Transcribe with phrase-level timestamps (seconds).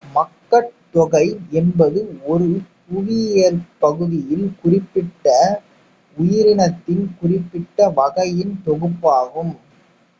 [0.11, 1.25] மக்கட் தொகை
[1.51, 1.99] என்பது
[2.25, 2.47] ஒரு
[2.85, 5.27] புவியியற் பகுதியில் குறிப்பிட்ட
[6.17, 9.53] உயிரினத்தின் குறிப்பிட்ட வகையின் தொகுப்பு ஆகும்